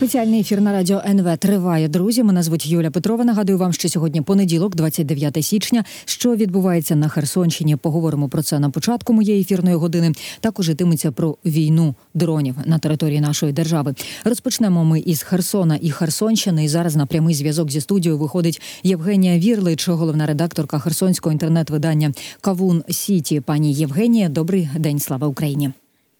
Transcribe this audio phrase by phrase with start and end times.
[0.00, 1.88] Спеціальний ефір на радіо НВ триває.
[1.88, 3.24] Друзі, мене звуть Юля Петрова.
[3.24, 5.84] Нагадую вам, що сьогодні понеділок, 29 січня.
[6.04, 7.76] Що відбувається на Херсонщині?
[7.76, 10.12] Поговоримо про це на початку моєї ефірної години.
[10.40, 13.94] Також йтиметься про війну дронів на території нашої держави.
[14.24, 16.64] Розпочнемо ми із Херсона і Херсонщини.
[16.64, 22.84] І зараз на прямий зв'язок зі студією виходить Євгенія Вірлич, головна редакторка Херсонського інтернет-видання Кавун
[22.88, 23.40] Сіті.
[23.40, 25.70] Пані Євгенія, добрий день, слава Україні.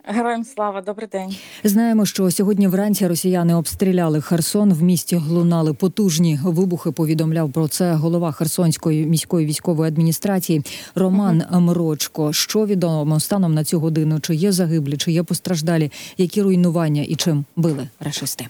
[0.04, 1.36] Героям слава, добрий день.
[1.64, 4.72] Знаємо, що сьогодні вранці росіяни обстріляли Херсон.
[4.72, 6.90] В місті лунали потужні вибухи.
[6.90, 10.62] Повідомляв про це голова Херсонської міської військової адміністрації
[10.94, 11.60] Роман uh-huh.
[11.60, 12.32] Мрочко.
[12.32, 14.20] Що відомо станом на цю годину?
[14.20, 18.46] Чи є загиблі, чи є постраждалі, які руйнування і чим били рашисти?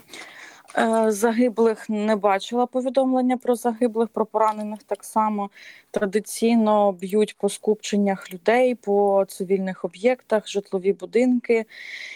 [0.79, 5.51] Е, загиблих не бачила повідомлення про загиблих, про поранених так само
[5.91, 11.65] традиційно б'ють по скупченнях людей, по цивільних об'єктах, житлові будинки,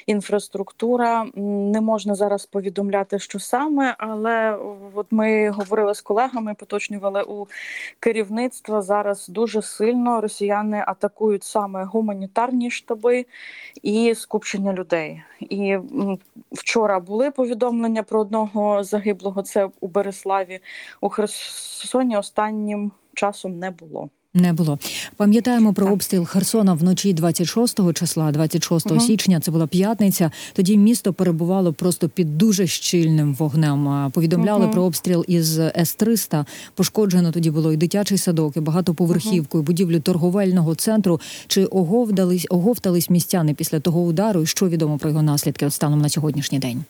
[0.06, 1.26] інфраструктура.
[1.34, 4.58] Не можна зараз повідомляти, що саме, але
[4.94, 7.46] от ми говорили з колегами, поточнювали у
[8.00, 8.82] керівництва.
[8.82, 13.26] Зараз дуже сильно росіяни атакують саме гуманітарні штаби
[13.82, 15.22] і скупчення людей.
[15.40, 15.78] І
[16.52, 18.43] вчора були повідомлення про одного
[18.80, 19.42] загиблого.
[19.42, 20.60] Це у Береславі
[21.00, 24.10] у Херсоні останнім часом не було.
[24.36, 24.78] Не було.
[25.16, 29.00] Пам'ятаємо про обстріл Херсона вночі 26 числа, 26 угу.
[29.00, 29.40] січня.
[29.40, 30.30] Це була п'ятниця.
[30.52, 34.10] Тоді місто перебувало просто під дуже щільним вогнем.
[34.14, 34.72] Повідомляли угу.
[34.72, 36.44] про обстріл із С-300.
[36.74, 41.20] Пошкоджено тоді було і дитячий садок, і багатоповерхівку, і будівлю торговельного центру.
[41.46, 44.42] Чи оговтались, оговтались містяни після того удару?
[44.42, 46.84] І що відомо про його наслідки от станом на сьогоднішній день?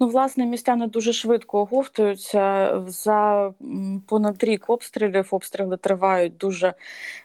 [0.00, 2.72] Ну, власне, містяни дуже швидко оговтуються.
[2.88, 3.52] За
[4.06, 6.74] понад рік обстрілів обстріли тривають дуже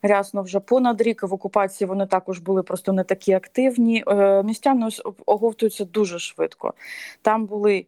[0.02, 0.42] рясно.
[0.42, 4.03] Вже понад рік в окупації вони також були просто не такі активні.
[4.08, 4.89] Е, містяни
[5.25, 6.73] оговтуються дуже швидко.
[7.22, 7.86] Там були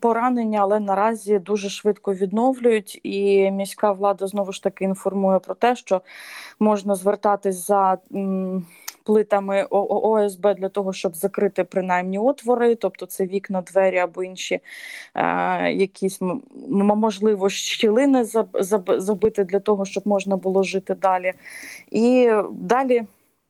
[0.00, 3.00] поранення, але наразі дуже швидко відновлюють.
[3.02, 6.02] І міська влада знову ж таки інформує про те, що
[6.58, 7.98] можна звертатись за
[9.04, 14.60] плитами ОСБ для того, щоб закрити принаймні отвори, тобто це вікна, двері або інші
[15.14, 16.20] е, якісь
[16.70, 18.24] можливо щілини
[18.98, 21.32] забити для того, щоб можна було жити далі.
[21.90, 23.02] І далі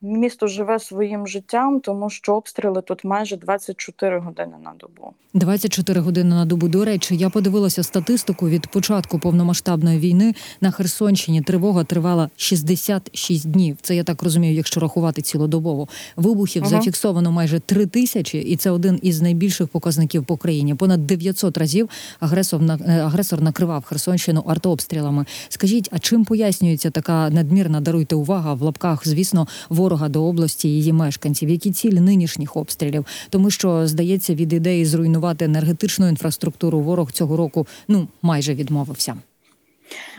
[0.04, 5.12] місто живе своїм життям, тому що обстріли тут майже 24 години на добу.
[5.34, 6.68] 24 години на добу.
[6.68, 11.42] До речі, я подивилася статистику від початку повномасштабної війни на Херсонщині.
[11.42, 13.76] Тривога тривала 66 днів.
[13.82, 15.88] Це я так розумію, якщо рахувати цілодобово.
[16.16, 16.70] Вибухів ага.
[16.70, 20.74] зафіксовано майже 3 тисячі, і це один із найбільших показників по країні.
[20.74, 21.88] Понад 900 разів
[22.20, 25.24] агресор е, агресор накривав Херсонщину артообстрілами.
[25.48, 29.08] Скажіть, а чим пояснюється така надмірна даруйте увага в лапках?
[29.08, 34.52] Звісно, ворог ворога до області її мешканців, які цілі нинішніх обстрілів, тому що здається, від
[34.52, 39.16] ідеї зруйнувати енергетичну інфраструктуру ворог цього року ну майже відмовився.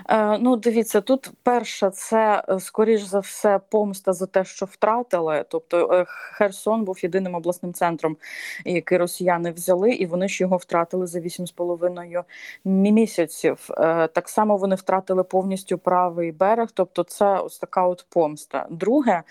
[0.10, 5.46] Е, ну, дивіться, тут перше, це е, скоріш за все помста за те, що втратили.
[5.50, 8.18] Тобто е, Херсон був єдиним обласним центром,
[8.66, 12.24] який росіяни взяли, і вони ж його втратили за 8,5
[12.66, 13.70] місяців.
[14.14, 16.70] Так само вони втратили повністю правий берег.
[16.74, 18.68] Тобто, це ось така от помста.
[18.70, 19.24] Друге,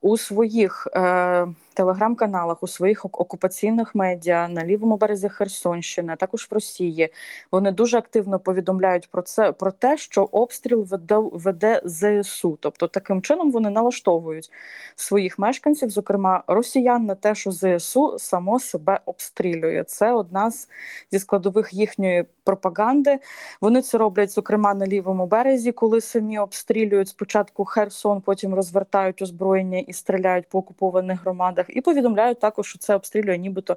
[0.00, 1.46] у своїх е,
[1.78, 7.12] телеграм-каналах, у своїх окупаційних медіа на лівому березі Херсонщини, а також в Росії,
[7.52, 12.58] вони дуже активно повідомляють про це про те, що обстріл веде веде ЗСУ.
[12.60, 14.50] Тобто таким чином вони налаштовують
[14.96, 19.84] своїх мешканців, зокрема росіян, на те, що ЗСУ само себе обстрілює.
[19.84, 20.68] Це одна з
[21.12, 23.18] зі складових їхньої пропаганди.
[23.60, 29.78] Вони це роблять, зокрема, на лівому березі, коли самі обстрілюють спочатку Херсон, потім розвертають озброєння
[29.88, 33.76] і стріляють по окупованих громадах, і повідомляють також, що це обстрілює, нібито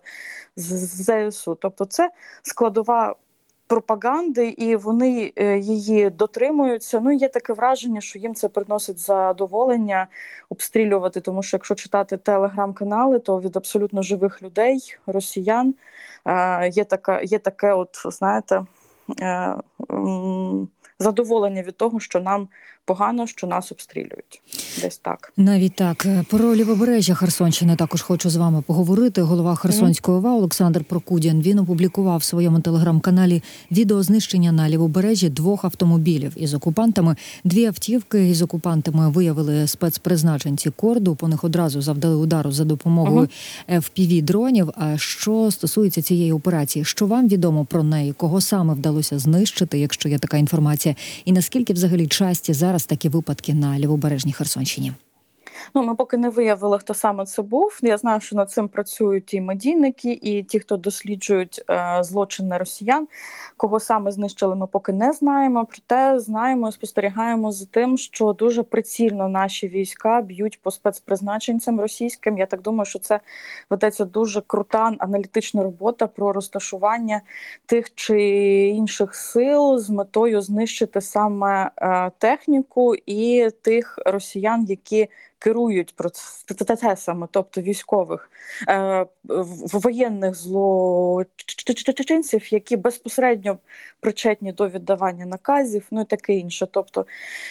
[0.56, 1.56] з ЗСУ.
[1.56, 2.12] Тобто, це
[2.42, 3.16] складова.
[3.68, 7.00] Пропаганди, і вони е, її дотримуються.
[7.00, 10.08] Ну є таке враження, що їм це приносить задоволення
[10.50, 11.22] обстрілювати.
[11.22, 15.76] Тому що якщо читати телеграм-канали, то від абсолютно живих людей, росіян,
[16.26, 18.66] е, є така, є таке, от знаєте,
[19.22, 19.56] е,
[21.00, 22.48] задоволення від того, що нам
[22.86, 24.42] погано, що нас обстрілюють.
[24.82, 29.22] Десь так навіть так про лівобережжя Херсонщини також хочу з вами поговорити.
[29.22, 35.66] Голова Херсонської ОВА Олександр Прокудян він опублікував в своєму телеграм-каналі відео знищення на лівобережжі двох
[35.66, 37.16] автомобілів із окупантами.
[37.44, 41.16] Дві автівки із окупантами виявили спецпризначенці корду.
[41.16, 43.30] По них одразу завдали удару за допомогою
[43.70, 44.70] fpv дронів.
[44.76, 48.14] А що стосується цієї операції, що вам відомо про неї?
[48.14, 50.96] Кого саме вдалося знищити, якщо є така інформація,
[51.26, 54.92] і наскільки взагалі часті зараз такі випадки на лівобережній Херсонщині?
[55.74, 57.80] Ну, ми поки не виявили, хто саме це був.
[57.82, 63.08] Я знаю, що над цим працюють і медійники, і ті, хто досліджують е, злочини росіян.
[63.58, 65.68] Кого саме знищили, ми поки не знаємо.
[65.70, 72.38] Проте знаємо, і спостерігаємо за тим, що дуже прицільно наші війська б'ють по спецпризначенцям російським.
[72.38, 73.20] Я так думаю, що це
[73.70, 77.22] ведеться дуже крута аналітична робота про розташування
[77.66, 78.20] тих чи
[78.68, 85.08] інших сил з метою знищити саме е, техніку і тих росіян, які
[85.42, 85.96] керують
[86.58, 88.32] процесами, тобто військових
[88.70, 89.06] е,
[89.74, 90.36] воєнних
[91.86, 93.58] злочинців, які безпосередньо
[94.00, 96.68] причетні до віддавання наказів, ну і таке інше.
[96.72, 97.06] Тобто,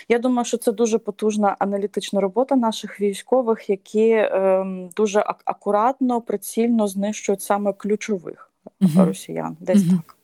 [0.09, 6.89] я думаю, що це дуже потужна аналітична робота наших військових, які ем, дуже акуратно, прицільно
[6.89, 8.51] знищують саме ключових
[8.97, 9.57] росіян.
[9.61, 10.20] Десь так.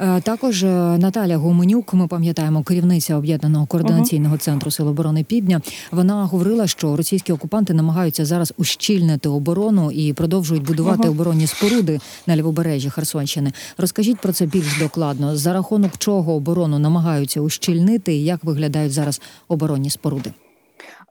[0.00, 0.66] Е, Також е,
[0.98, 5.60] Наталя Гуменюк, ми пам'ятаємо, керівниця об'єднаного координаційного центру Сил оборони Півдня.
[5.92, 12.36] Вона говорила, що російські окупанти намагаються зараз ущільнити оборону і продовжують будувати оборонні споруди на
[12.36, 13.52] лівобережжі Херсонщини.
[13.78, 15.36] Розкажіть про це більш докладно.
[15.36, 20.32] За рахунок чого оборону намагаються ущільнити, і як виглядають зараз оборонні споруди?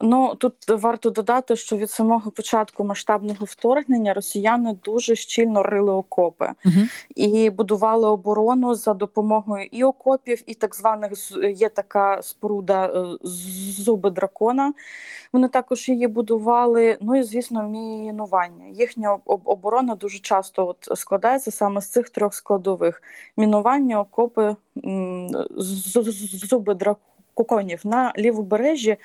[0.06, 6.50] Ну тут варто додати, що від самого початку масштабного вторгнення росіяни дуже щільно рили окопи
[6.66, 6.76] Угу.
[7.16, 11.12] і будували оборону за допомогою і окопів, і так званих
[11.56, 13.18] є така споруда е,
[13.78, 14.74] зуби дракона.
[15.34, 16.98] Вони також її будували.
[17.02, 18.66] Ну і звісно, мінування.
[18.74, 23.02] Їхня оборона дуже часто от складається саме з цих трьох складових:
[23.38, 24.56] мінування, окопи,
[24.86, 25.98] м, з-
[27.38, 28.98] драконів на лівобережжі.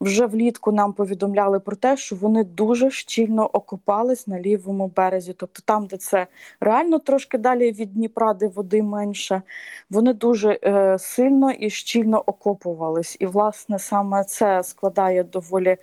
[0.00, 5.62] Вже влітку нам повідомляли про те, що вони дуже щільно окопались на лівому березі, тобто
[5.64, 6.26] там, де це
[6.60, 9.42] реально трошки далі від Дніпра, де води менше,
[9.90, 13.16] вони дуже е, сильно і щільно окопувались.
[13.20, 15.76] І, власне, саме це складає доволі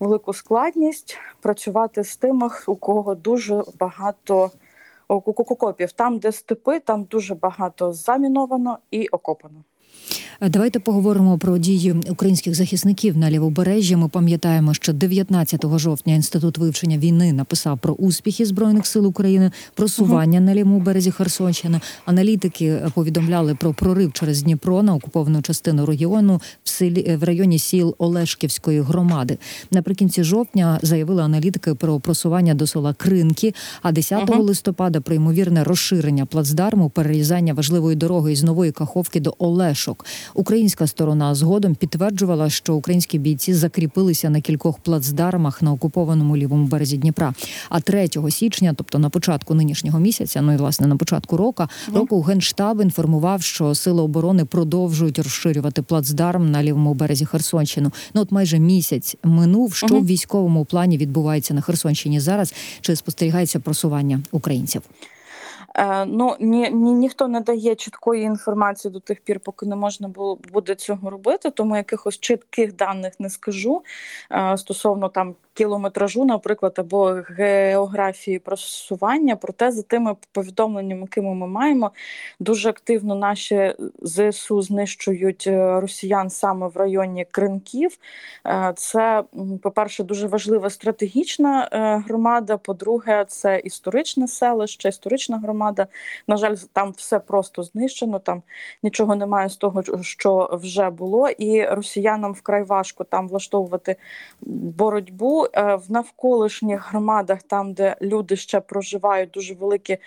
[0.00, 4.50] велику складність працювати з тими, у кого дуже багато
[5.08, 5.92] окопів.
[5.92, 9.64] Там, де степи, там дуже багато заміновано і окопано.
[10.40, 13.96] Е, Давайте поговоримо про дії українських захисників на лівобережжі.
[13.96, 20.40] Ми пам'ятаємо, що 19 жовтня інститут вивчення війни написав про успіхи збройних сил України, просування
[20.40, 21.80] на лівому березі Херсонщини.
[22.04, 27.24] Аналітики е, повідомляли про прорив через Дніпро на окуповану частину регіону в селі е, в
[27.24, 29.38] районі сіл Олешківської громади.
[29.70, 33.54] Наприкінці жовтня заявили аналітики про просування до села Кринки.
[33.82, 34.40] А 10 Мгм.
[34.40, 39.34] листопада про ймовірне розширення плацдарму, перерізання важливої дороги із нової каховки до
[39.84, 40.06] Олешок.
[40.34, 46.96] Українська сторона згодом підтверджувала, що українські бійці закріпилися на кількох плацдармах на окупованому лівому березі
[46.96, 47.34] Дніпра.
[47.68, 51.64] А 3 січня, тобто на початку нинішнього місяця, ну і власне на початку року,
[51.94, 57.92] року генштаб інформував, що сили оборони продовжують розширювати плацдарм на лівому березі Херсонщину.
[58.14, 59.74] Ну от майже місяць минув.
[59.74, 62.54] Що в військовому плані відбувається на Херсонщині зараз?
[62.80, 64.82] Чи спостерігається просування українців?
[65.76, 70.08] Е, ну ні, ні, ніхто не дає чіткої інформації до тих пір, поки не можна
[70.08, 71.50] було буде цього робити.
[71.50, 73.82] Тому якихось чітких даних не скажу
[74.32, 79.36] е, стосовно там кілометражу, наприклад, або географії просування.
[79.36, 81.90] Проте за тими повідомленнями, якими ми маємо,
[82.40, 87.98] дуже активно наші зсу знищують е, росіян саме в районі Кринків.
[88.76, 89.24] Це,
[89.62, 91.68] по-перше, дуже важлива стратегічна
[92.06, 92.56] громада.
[92.56, 95.63] По-друге, це історичне селище, історична громада.
[96.28, 98.18] На жаль, там все просто знищено.
[98.18, 98.42] Там
[98.82, 103.96] нічого немає з того, що вже було, і росіянам вкрай важко там влаштовувати
[104.40, 109.98] боротьбу Е, в навколишніх громадах, там де люди ще проживають, дуже великі.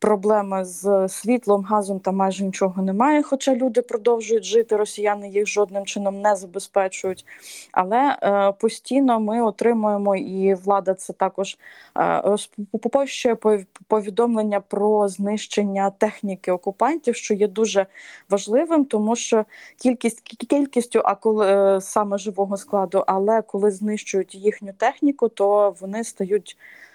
[0.00, 3.22] Проблеми з світлом, газом там майже нічого немає.
[3.22, 7.26] Хоча люди продовжують жити, росіяни їх жодним чином не забезпечують.
[7.72, 11.58] Але е, постійно ми отримуємо, і влада це також
[11.98, 12.22] е,
[12.72, 13.36] розпощує
[13.88, 17.86] повідомлення про знищення техніки окупантів, що є дуже
[18.30, 19.44] важливим, тому що
[19.78, 26.04] кількість кількістю, а коли е, саме живого складу, але коли знищують їхню техніку, то вони
[26.04, 26.87] стають е,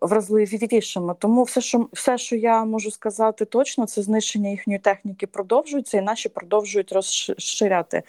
[0.00, 1.14] вразливішими.
[1.18, 6.02] Тому все, що все, що я можу сказати точно, це знищення їхньої техніки продовжується, і
[6.02, 8.02] наші продовжують розширяти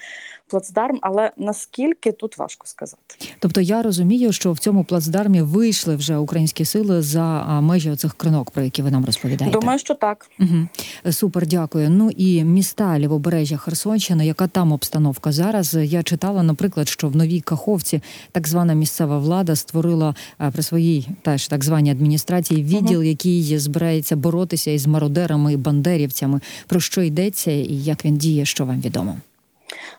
[0.53, 0.99] плацдарм.
[1.01, 3.15] Але наскільки тут важко сказати.
[3.39, 8.51] Тобто я розумію, що в цьому плацдармі вийшли вже українські сили за межі оцих кринок,
[8.51, 9.59] про які ви нам розповідаєте.
[9.59, 10.29] Думаю, що так.
[10.39, 10.67] Угу.
[11.11, 11.89] Супер, дякую.
[11.89, 15.73] Ну і міста лівобережжя Херсонщини, яка там обстановка зараз?
[15.73, 20.15] Я читала, наприклад, що в новій Каховці так звана місцева влада створила
[20.53, 26.39] при своїй теж так званій адміністрації відділ, який збирається боротися із мародерами і бандерівцями.
[26.67, 29.17] Про що йдеться і як він діє, що вам відомо?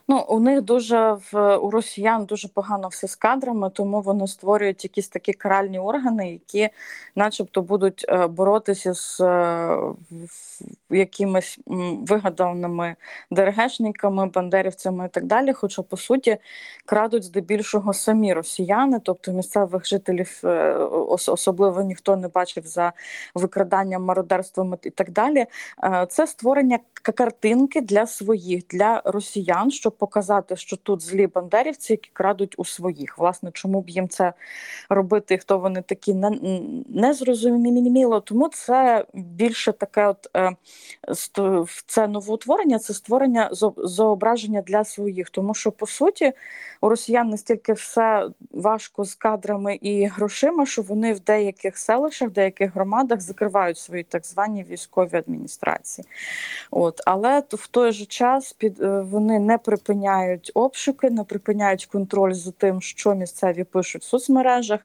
[0.08, 4.84] Ну, у них дуже в у росіян дуже погано все з кадрами, тому вони створюють
[4.84, 6.68] якісь такі каральні органи, які,
[7.16, 9.78] начебто, будуть е, боротися з е,
[10.90, 11.58] якимись
[12.06, 12.96] вигаданими
[13.30, 15.52] ДРГшниками, бандерівцями і так далі.
[15.52, 16.36] Хоча по суті
[16.86, 20.74] крадуть здебільшого самі росіяни, тобто місцевих жителів е,
[21.08, 22.92] особливо ніхто не бачив за
[23.34, 25.46] викраданням, мародерством і так далі.
[26.08, 26.78] Це створення
[27.12, 33.18] картинки для своїх, для росіян, щоб показати, що тут злі бандерівці, які крадуть у своїх.
[33.18, 34.32] Власне, чому б їм це
[34.88, 35.38] робити?
[35.38, 36.30] Хто вони такі не,
[36.88, 37.14] не.
[38.24, 40.56] Тому це більше таке, от е,
[41.86, 46.32] це новоутворення, це створення зображення для своїх, тому що по суті
[46.80, 52.32] у росіян настільки все важко з кадрами і грошима, що вони в деяких селищах, в
[52.32, 56.06] деяких громадах закривають свої так звані військові адміністрації.
[56.70, 62.32] От але в той же час під е, вони не припиняють обшуки, не припиняють контроль
[62.32, 64.80] за тим, що місцеві пишуть в соцмережах.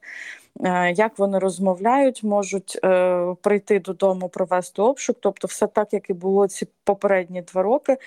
[0.64, 6.14] Е, як вони розмовляють, можуть е, прийти додому, провести обшук, тобто все так, як і
[6.14, 7.98] було ці попередні два роки.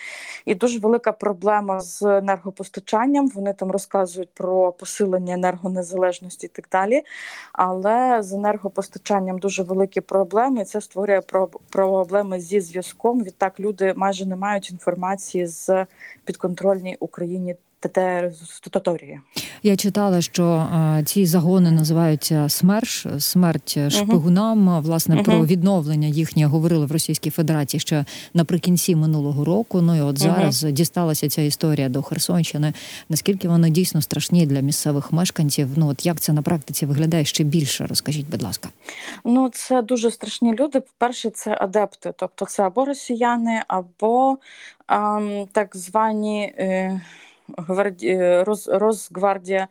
[0.44, 3.28] І дуже велика проблема з енергопостачанням.
[3.28, 7.02] Вони там розказують про посилення енергонезалежності і так далі.
[7.52, 10.64] Але з енергопостачанням дуже великі проблеми.
[10.64, 11.20] Це створює
[11.70, 13.22] проблеми зі зв'язком.
[13.22, 15.87] Відтак люди майже не мають інформації з
[16.25, 17.56] підконтрольній Україні
[17.88, 19.20] території.
[19.62, 24.68] Я читала, що а, ці загони називаються СМЕРШ, смерть шпигунам.
[24.68, 24.82] Uh-huh.
[24.82, 25.24] Власне uh-huh.
[25.24, 29.80] про відновлення їхнє говорили в Російській Федерації ще наприкінці минулого року.
[29.80, 30.72] Ну і от зараз uh-huh.
[30.72, 32.72] дісталася ця історія до Херсонщини.
[33.08, 35.68] Наскільки вони дійсно страшні для місцевих мешканців?
[35.76, 37.86] Ну от як це на практиці виглядає ще більше?
[37.86, 38.68] Розкажіть, будь ласка.
[39.24, 40.80] Ну це дуже страшні люди.
[40.80, 44.38] По перше, це адепти, тобто це або росіяни, або
[44.88, 46.54] ем, так звані.
[46.58, 47.00] Е.
[48.68, 49.68] Росгвардія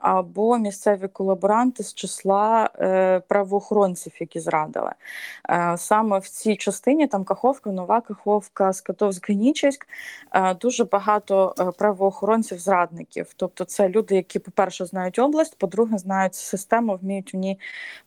[0.00, 4.92] або місцеві колаборанти з числа е, правоохоронців, які зрадили.
[5.50, 9.86] Е, саме в цій частині там Каховка, Нова Каховка, Скатовськ, Генічеськ
[10.32, 13.26] е, дуже багато правоохоронців-зрадників.
[13.36, 17.58] Тобто, це люди, які, по-перше, знають область, по-друге, знають систему, вміють в ній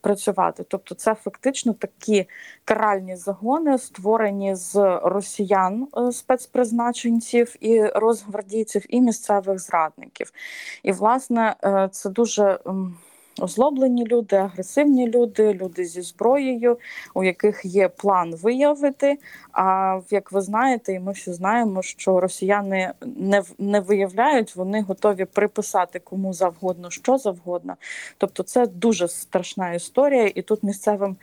[0.02, 0.64] працювати.
[0.68, 2.28] Тобто, це фактично такі
[2.66, 10.32] каральні загони, створені з росіян спецпризначенців і розгвардійців і місцевих зрадників.
[10.84, 12.60] І, власне, е, це дуже
[13.42, 16.78] озлоблені люди, агресивні люди, люди зі зброєю,
[17.14, 19.18] у яких є план виявити.
[19.52, 25.26] А як ви знаєте, і ми всі знаємо, що росіяни не не виявляють, вони готові
[25.26, 27.76] приписати кому завгодно, що завгодно.
[28.18, 31.16] Тобто, це дуже страшна історія, і тут місцевим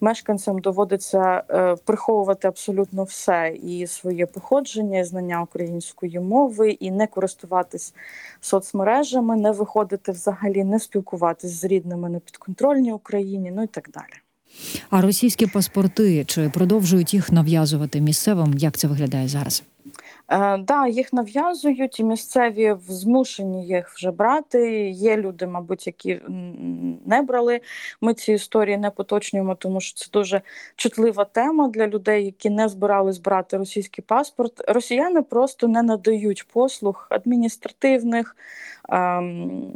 [0.00, 7.06] мешканцям доводиться е, приховувати абсолютно все і своє походження, і знання української мови, і не
[7.06, 7.94] користуватись
[8.40, 14.12] соцмережами, не виходити взагалі, не спілкуватись з рідними на підконтрольній Україні, ну і так далі.
[14.90, 18.54] А російські паспорти чи продовжують їх нав'язувати місцевим?
[18.58, 19.62] Як це виглядає зараз?
[20.28, 24.90] Е, да, їх нав'язують, і місцеві змушені їх вже брати.
[24.90, 26.20] Є люди, мабуть, які
[27.06, 27.60] не брали.
[28.00, 30.40] Ми ці історії не поточнюємо, тому що це дуже
[30.76, 34.64] чутлива тема для людей, які не збирались брати російський паспорт.
[34.68, 38.36] Росіяни просто не надають послуг адміністративних,
[38.88, 39.72] ем,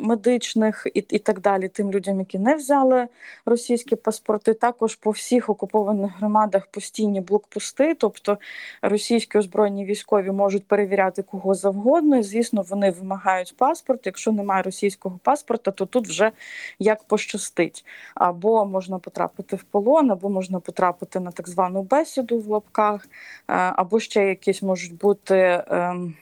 [0.00, 1.68] медичних і, і так далі.
[1.68, 3.08] Тим людям, які не взяли
[3.46, 4.54] російські паспорти.
[4.54, 8.38] Також по всіх окупованих громадах постійні блокпости, тобто
[8.82, 12.16] російські озброєні військові можуть перевіряти кого завгодно.
[12.16, 14.06] І, Звісно, вони вимагають паспорт.
[14.06, 16.32] Якщо немає російського паспорта, то тут вже
[16.78, 17.84] як пощастить.
[18.14, 23.08] Або можна потрапити в полон, або можна потрапити на так звану бесіду в лапках, е,
[23.48, 25.64] або ще якісь можуть бути.
[25.68, 26.14] Ем,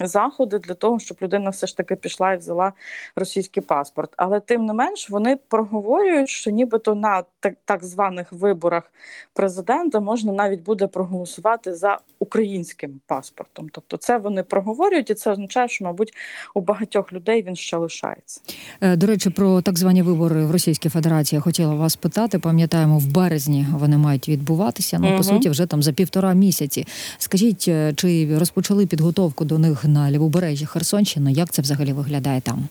[0.00, 2.72] заходи для того, щоб людина все ж таки пішла і взяла
[3.16, 4.12] російський паспорт.
[4.16, 8.92] Але тим не менш вони проговорюють, що нібито на так, так званих виборах
[9.34, 13.68] президента можна навіть буде проголосувати за українським паспортом.
[13.72, 16.12] Тобто, це вони проговорюють, і це означає, що мабуть
[16.54, 18.40] у багатьох людей він ще лишається.
[18.80, 22.38] Е, до речі, про так звані вибори в Російській Федерації я хотіла вас питати.
[22.38, 24.98] Пам'ятаємо, в березні вони мають відбуватися.
[25.00, 25.16] Ну угу.
[25.16, 26.86] по суті, вже там за півтора місяці.
[27.18, 29.85] Скажіть, е, чи розпочали підготовку до них?
[29.86, 31.32] На лівобережжі Херсонщини.
[31.32, 32.68] Як це взагалі виглядає там?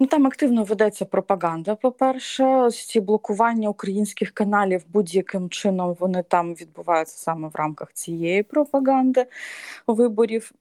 [0.00, 1.74] Ну там активно ведеться пропаганда.
[1.74, 7.92] По перше, ось ці блокування українських каналів будь-яким чином вони там відбуваються саме в рамках
[7.92, 9.26] цієї пропаганди
[9.86, 10.52] виборів.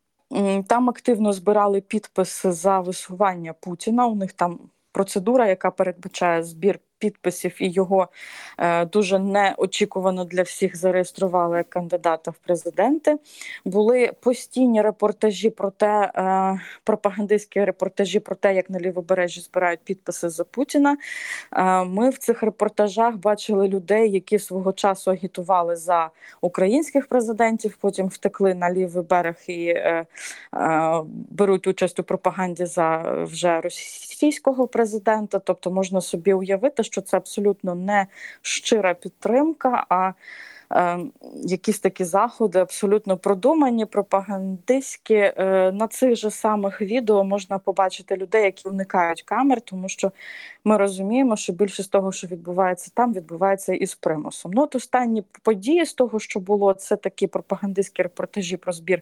[0.67, 4.07] Там активно збирали підписи за висування Путіна.
[4.07, 4.59] У них там
[4.91, 8.07] процедура, яка передбачає збір підписів, і його
[8.57, 13.17] е, дуже неочікувано для всіх зареєстрували як кандидата в президенти.
[13.65, 20.29] Були постійні репортажі про те, е, пропагандистські репортажі про те, як на лівобережжі збирають підписи
[20.29, 20.97] за Путіна.
[21.53, 26.09] Е, ми в цих репортажах бачили людей, які свого часу агітували за
[26.41, 29.75] українських президентів, потім втекли на лівий берег і
[31.29, 35.39] беруть участь у пропаганді за вже російського президента.
[35.39, 38.07] Тобто можна собі уявити, що це абсолютно не
[38.41, 39.85] щира підтримка.
[39.89, 40.13] а
[41.35, 45.15] Якісь такі заходи абсолютно продумані, пропагандистські.
[45.15, 50.11] Е, На цих же самих відео можна побачити людей, які уникають камер, тому що
[50.63, 54.51] ми розуміємо, що більшість того, що відбувається там, відбувається із примусом.
[54.55, 59.01] Ну, от останні події з того, що було, це такі пропагандистські репортажі про збір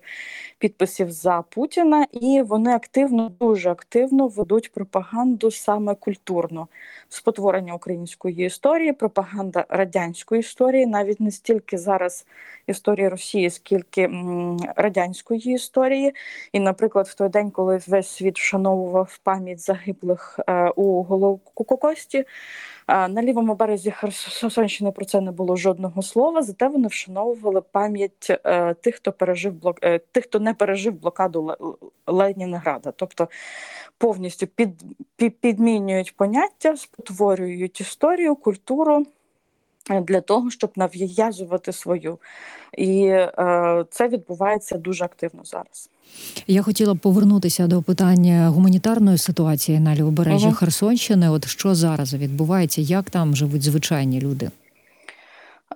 [0.60, 6.67] підписів за Путіна, і вони активно, дуже активно ведуть пропаганду саме культурно
[7.10, 12.25] спотворення української історії, пропаганда радянської історії, навіть не стільки зараз
[12.67, 14.09] історії Росії, скільки
[14.75, 16.15] радянської історії.
[16.51, 22.17] І, наприклад, в той день, коли весь світ вшановував пам'ять загиблих е, у Голокості,
[22.88, 26.41] е, на лівому березі Херсонщини про це не було жодного слова.
[26.41, 29.79] Зате вони вшановували пам'ять е, тих, хто пережив блок,
[30.12, 31.55] тих, хто не пережив блокаду
[32.07, 32.91] Ленінграда.
[32.95, 33.29] Тобто
[33.97, 34.83] повністю під,
[35.41, 39.05] підмінюють поняття, спотворюють історію, культуру.
[39.89, 42.17] Для того щоб нав'язувати свою,
[42.77, 45.89] і е, це відбувається дуже активно зараз.
[46.47, 50.55] Я хотіла б повернутися до питання гуманітарної ситуації на лівобережжі Ага.
[50.55, 51.29] Херсонщини.
[51.29, 54.49] От що зараз відбувається, як там живуть звичайні люди?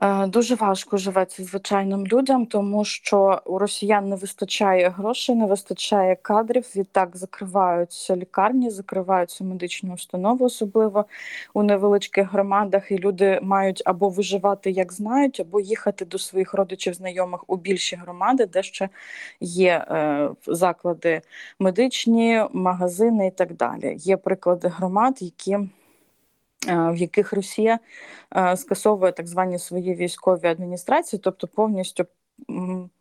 [0.01, 6.15] Е, Дуже важко живеться звичайним людям, тому що у росіян не вистачає грошей, не вистачає
[6.15, 6.65] кадрів.
[6.75, 11.05] Відтак закриваються лікарні, закриваються медичні установи, особливо
[11.53, 12.91] у невеличких громадах.
[12.91, 17.95] І люди мають або виживати як знають, або їхати до своїх родичів, знайомих у більші
[17.95, 18.89] громади, де ще
[19.39, 21.21] є е, заклади
[21.59, 23.95] медичні, магазини і так далі.
[23.99, 25.57] Є приклади громад, які
[26.67, 27.79] в яких Росія
[28.35, 32.05] е, скасовує так звані свої військові адміністрації, тобто повністю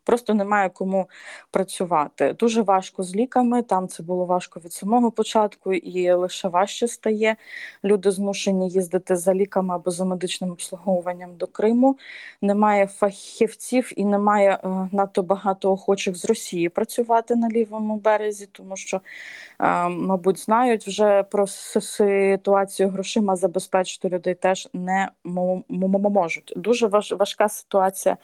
[0.03, 1.09] просто немає кому
[1.51, 2.33] працювати.
[2.33, 3.63] Дуже важко з ліками.
[3.63, 7.35] Там це було важко від самого початку, і лише важче стає.
[7.83, 11.97] Люди змушені їздити за ліками або за медичним обслуговуванням до Криму.
[12.41, 18.77] Немає фахівців і немає е, надто багато охочих з Росії працювати на лівому березі, тому
[18.77, 19.01] що
[19.59, 26.53] е, мабуть, знають вже про ситуацію грошима забезпечити людей теж не мо- мо- можуть.
[26.55, 28.17] Дуже важ- важка ситуація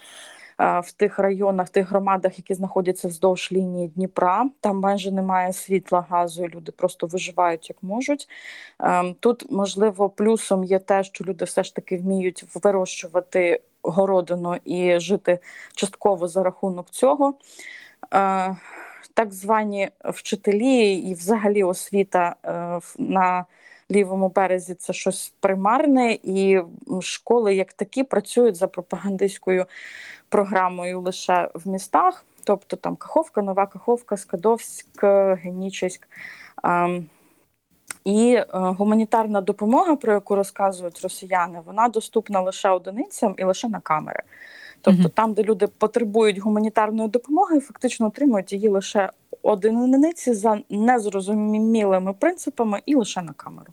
[0.58, 4.50] в тих районах, в тих громадах, які знаходяться вздовж лінії Дніпра.
[4.60, 8.30] Там майже немає світла, газу, і люди просто виживають як можуть.
[8.82, 15.00] Е, Тут, можливо, плюсом є те, що люди все ж таки вміють вирощувати городину і
[15.00, 15.39] жити
[15.76, 17.34] частково за рахунок цього.
[18.13, 18.56] Е,
[19.13, 23.46] так звані вчителі і взагалі освіта е, на
[23.91, 26.62] лівому березі це щось примарне, і
[27.02, 29.65] школи як такі працюють за пропагандистською
[30.30, 35.04] програмою лише в містах, тобто там Каховка, Нова Каховка, Скадовськ,
[35.43, 36.08] Генічеськ.
[36.63, 37.06] Ем,
[38.06, 43.80] І е, гуманітарна допомога, про яку розказують росіяни, вона доступна лише одиницям і лише на
[43.80, 44.24] камери.
[44.82, 49.10] Тобто там, де люди потребують гуманітарної допомоги, фактично отримують її лише
[49.46, 53.68] одиниці за незрозумілими принципами і лише на камеру.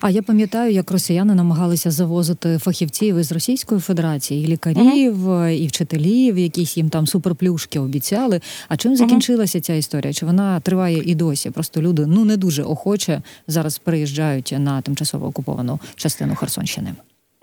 [0.00, 5.16] А я пам'ятаю, як росіяни намагалися завозити фахівців із Російської Федерації, і лікарів,
[5.48, 8.40] і вчителів, якісь їм там суперплюшки обіцяли.
[8.68, 10.12] А чим закінчилася ця історія?
[10.12, 11.50] Чи вона триває і досі?
[11.50, 16.94] Просто люди ну не дуже охоче зараз приїжджають на тимчасово окуповану частину Херсонщини.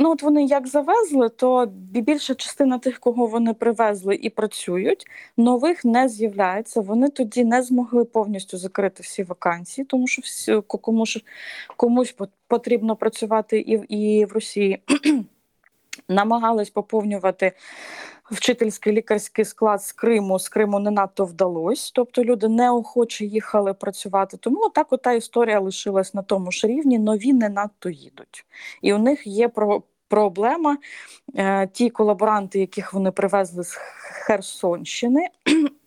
[0.02, 5.06] Ну, от вони як завезли, то більша частина тих, кого вони привезли і працюють,
[5.38, 6.82] нових не з'являється.
[6.82, 10.62] Вони тоді не змогли повністю закрити всі вакансії, тому що всі,
[11.78, 14.84] комусь пот- потрібно працювати і, в- і в Росії.
[16.10, 17.52] Намагались поповнювати
[18.32, 20.40] вчительський лікарський склад з Криму.
[20.40, 21.92] З Криму не надто вдалося.
[21.96, 24.38] Тобто люди неохоче їхали працювати.
[24.38, 27.00] Тому так ота історія лишилась на тому ж рівні.
[27.00, 28.46] Нові не надто їдуть.
[28.82, 29.50] І у них є.
[30.10, 30.78] Проблема
[31.36, 33.74] Е, ті колаборанти, яких вони привезли з
[34.26, 35.28] Херсонщини,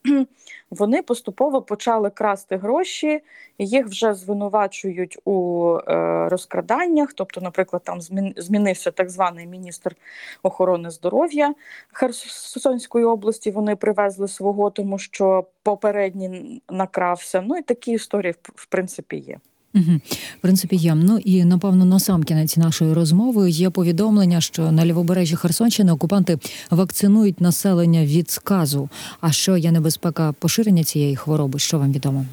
[0.70, 3.20] вони поступово почали красти гроші,
[3.58, 7.12] їх вже звинувачують у е, розкраданнях.
[7.12, 9.96] Тобто, наприклад, там змін, змінився так званий міністр
[10.42, 11.54] охорони здоров'я
[11.92, 13.50] Херсонської області.
[13.50, 17.40] Вони привезли свого, тому що попередній накрався.
[17.40, 19.38] Ну і такі історії в принципі є.
[19.74, 20.00] Угу.
[20.11, 20.94] В принципі, є.
[20.94, 26.38] Ну і напевно на сам кінець нашої розмови є повідомлення, що на лівобережжі Херсонщини окупанти
[26.70, 28.88] вакцинують населення від сказу.
[29.20, 31.58] А що є небезпека поширення цієї хвороби?
[31.58, 32.24] Що вам відомо?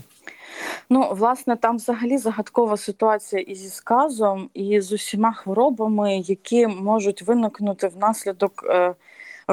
[0.90, 7.22] Ну, власне, там взагалі загадкова ситуація і зі сказом, і з усіма хворобами, які можуть
[7.22, 8.96] виникнути внаслідок е,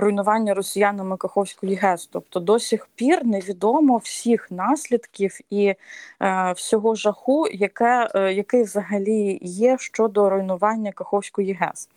[0.00, 2.08] руйнування росіянами Каховської ГЕС.
[2.12, 5.74] Тобто до сих пір невідомо всіх наслідків і
[6.22, 11.88] е, всього жаху, яке, е, який взагалі є щодо руйнування Каховської ГЕС.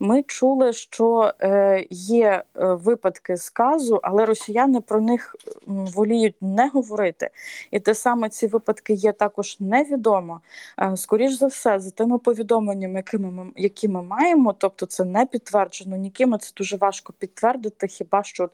[0.00, 7.30] Ми чули, що е, є е, випадки сказу, але росіяни про них воліють не говорити.
[7.70, 10.40] І те саме ці випадки є також невідомо.
[10.78, 15.26] Е, Скоріш за все, за тими повідомленнями, якими ми, які ми маємо, тобто це не
[15.26, 17.88] підтверджено ніким, це дуже важко підтвердити.
[17.88, 18.48] Хіба що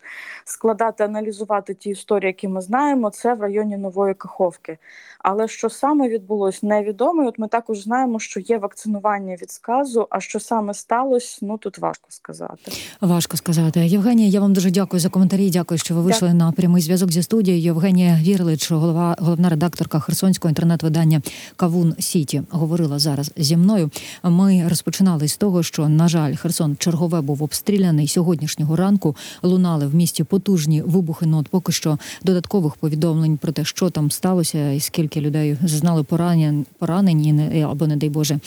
[0.44, 4.78] складати, аналізувати ті історії, які ми знаємо, це в районі Нової Каховки.
[5.18, 7.24] Але що саме відбулось, невідомо.
[7.24, 10.06] І От ми також знаємо, що є вакцинування від сказу.
[10.10, 12.72] А що саме сталося, ну тут важко сказати.
[13.00, 13.80] Важко сказати.
[13.80, 15.50] Євгенія, я вам дуже дякую за коментарі.
[15.50, 17.62] Дякую, що ви вийшли на прямий зв'язок зі студією.
[17.62, 21.22] Євгенія Вірлич, голова головна редакторка Херсонського інтернет-видання
[21.56, 23.90] Кавун Сіті, говорила зараз зі мною.
[24.22, 29.16] Ми розпочинали з того, що на жаль, Херсон чергове був обстріляний сьогоднішнього ранку.
[29.42, 31.26] Лунали в місті потужні вибухи.
[31.26, 36.02] Ну от поки що додаткових повідомлень про те, що там сталося, і скільки людей зазнали
[36.02, 38.38] поранень, поранені не- або не дай Боже,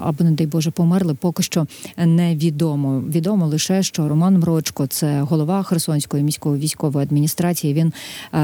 [0.00, 1.14] або не дай Боже померли.
[1.14, 1.66] Поки що
[1.98, 3.00] невідомо.
[3.00, 7.74] Відомо лише, що Роман Мрочко, це голова Херсонської міської військової адміністрації.
[7.74, 7.92] Він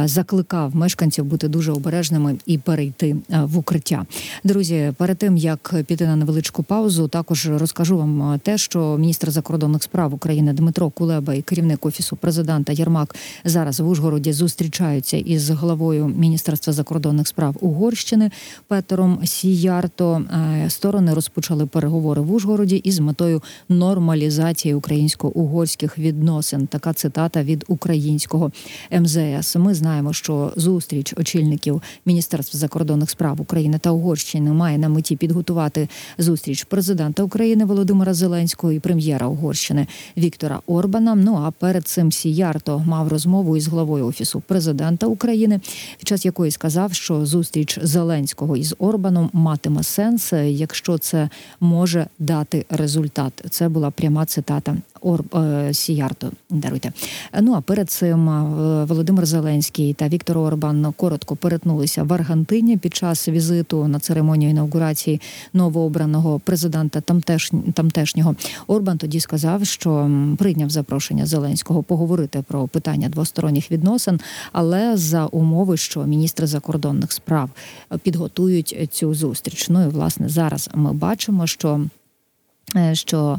[0.04, 4.04] закликав мешканців бути дуже обережними і перейти в укриття.
[4.44, 9.82] Друзі, перед тим як піти на невеличку паузу, також розкажу вам те, що міністр закордонних
[9.82, 16.06] справ України Дмитро Кулеба і керівник офісу президента Єрмак зараз в Ужгороді зустрічаються із главою
[16.06, 18.30] міністерства закордонних справ Угорщини
[18.68, 20.22] Петером Сіярто.
[20.64, 26.66] Е, Сторони розпочали переговори в Ужгороді із метою нормалізації українсько-угорських відносин.
[26.66, 28.52] Така цитата від українського
[28.92, 29.56] МЗС.
[29.56, 35.88] Ми знаємо, що зустріч очільників Міністерства закордонних справ України та Угорщини має на меті підготувати
[36.18, 41.14] зустріч президента України Володимира Зеленського і прем'єра Угорщини Віктора Орбана.
[41.14, 45.60] Ну а перед цим Сіярто мав розмову із главою офісу президента України,
[45.98, 51.28] під час якої сказав, що зустріч Зеленського із Орбаном матиме сенс, якщо це
[51.60, 53.44] може дати результат.
[53.50, 56.30] Це була пряма цитата Ор е, Сіярто.
[56.50, 56.92] Даруйте.
[57.40, 62.94] Ну а перед цим е, Володимир Зеленський та Віктор Орбан коротко перетнулися в Аргентині під
[62.94, 65.20] час візиту на церемонію інаугурації
[65.52, 67.50] новообраного президента тамтеш...
[67.74, 68.36] тамтешнього.
[68.66, 70.03] Орбан тоді сказав, що
[70.38, 74.20] прийняв запрошення Зеленського поговорити про питання двосторонніх відносин,
[74.52, 77.50] але за умови, що міністри закордонних справ
[78.02, 79.68] підготують цю зустріч.
[79.68, 81.80] Ну і власне зараз ми бачимо, що.
[82.76, 83.38] Е, Що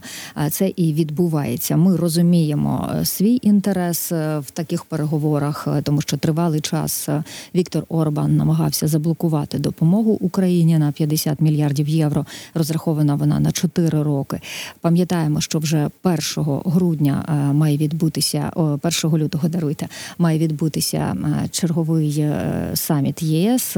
[0.52, 1.78] це і відбувається.
[1.78, 7.10] Ми розуміємо е, свій інтерес е, в таких переговорах, тому що тривалий час
[7.56, 12.26] Віктор Орбан намагався заблокувати допомогу Україні на 50 мільярдів євро.
[12.54, 14.40] Розрахована вона на 4 роки.
[14.82, 16.20] Пам'ятаємо, що вже 1
[16.66, 19.50] грудня має відбутися о, 1 лютого.
[19.50, 21.16] Даруйте, має відбутися
[21.52, 22.26] черговий
[22.74, 23.74] саміт ЄС,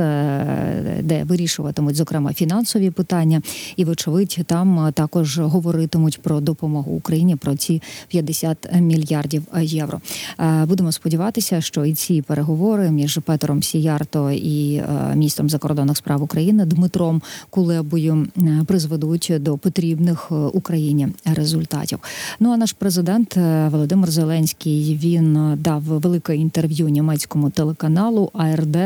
[1.01, 3.41] де вирішуватимуть зокрема фінансові питання,
[3.75, 10.01] і вочевидь там також говоритимуть про допомогу Україні про ці 50 мільярдів євро.
[10.39, 16.23] Е, Будемо сподіватися, що і ці переговори між Петером Сіярто і е, міністром закордонних справ
[16.23, 18.27] України Дмитром Кулебою
[18.67, 21.99] призведуть до потрібних е, Україні результатів.
[22.39, 23.35] Ну а наш президент
[23.71, 28.77] Володимир Зеленський він дав велике інтерв'ю німецькому телеканалу АРД.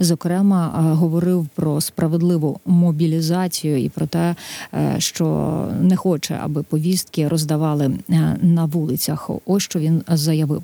[0.00, 4.34] Зокрема, говорив про справедливу мобілізацію і про те,
[4.98, 6.09] що не хоче,
[6.42, 9.30] аби повістки роздавали е, на вулицях.
[9.46, 10.62] Ось що він заявив,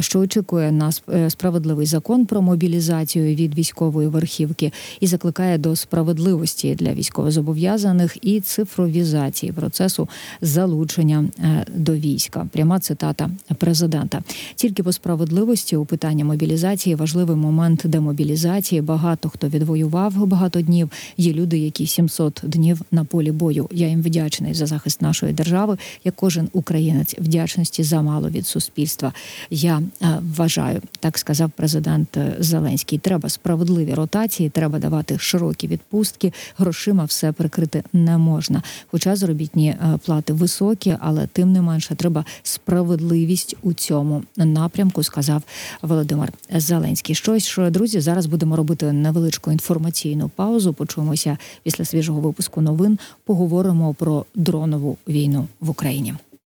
[0.00, 6.74] що очікує на е, справедливий закон про мобілізацію від військової верхівки і закликає до справедливості
[6.74, 10.08] для військовозобов'язаних і цифровізації процесу
[10.40, 12.46] залучення е, до війська.
[12.52, 14.22] Пряма цитата президента.
[14.54, 18.80] Тільки по справедливості у питанні мобілізації важливий момент демобілізації.
[18.80, 20.90] Багато хто відвоював багато днів.
[21.16, 23.68] Є люди, які 700 днів на полі бою.
[23.72, 25.78] Я їм вдячний за захист нашої держави.
[26.04, 29.12] Як кожен українець вдячності замало від суспільства.
[29.50, 32.98] Я е, вважаю, так сказав президент е, Зеленський.
[32.98, 36.32] Треба справедливі ротації, треба давати широкі відпустки.
[36.58, 38.62] Грошима все прикрити не можна.
[38.90, 45.02] Хоча заробітні е, плати високі, але тим не менше треба справедливістю участь у цьому напрямку,
[45.02, 45.42] сказав
[45.82, 47.14] Володимир Зеленський.
[47.14, 50.72] Щось що, друзі, зараз будемо робити невеличку інформаційну паузу.
[50.72, 52.98] Почуємося після свіжого випуску новин.
[53.24, 56.14] Поговоримо про дронову війну в Україні.